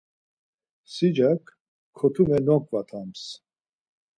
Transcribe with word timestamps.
Sicak 0.93 1.43
kotumes 1.97 2.43
noǩvatams. 2.47 3.21